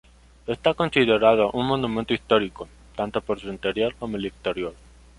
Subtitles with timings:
[0.47, 4.73] Está considerado un monumento histórico, tanto por su interior como el exterior.